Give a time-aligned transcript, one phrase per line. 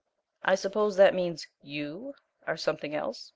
[0.41, 2.15] "I suppose that means YOU
[2.47, 3.29] are something else?"